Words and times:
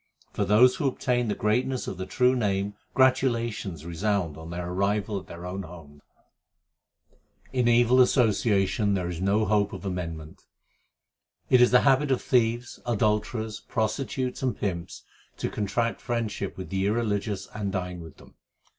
For 0.33 0.45
those 0.45 0.77
who 0.77 0.87
obtain 0.87 1.27
the 1.27 1.35
greatness 1.35 1.85
of 1.87 1.97
the 1.99 2.07
true 2.07 2.35
Name 2.35 2.73
Gratulations 2.95 3.85
resound 3.85 4.35
on 4.35 4.49
their 4.49 4.67
arrival 4.71 5.19
at 5.19 5.27
their 5.27 5.45
own 5.45 5.61
homes. 5.61 6.01
In 7.53 7.67
evil 7.67 8.01
association 8.01 8.95
there 8.95 9.07
is 9.09 9.21
no 9.21 9.45
hope 9.45 9.73
of 9.73 9.85
amendment: 9.85 10.41
It 11.51 11.61
is 11.61 11.69
the 11.69 11.81
habit 11.81 12.09
of 12.09 12.19
thieves, 12.23 12.79
adulterers, 12.83 13.59
prostitutes, 13.59 14.41
and 14.41 14.57
pimps 14.59 15.03
To 15.37 15.51
contract 15.51 16.01
friendship 16.01 16.57
with 16.57 16.69
the 16.71 16.87
irreligious 16.87 17.47
and 17.53 17.71
dine 17.71 18.01
with 18.01 18.17
them. 18.17 18.33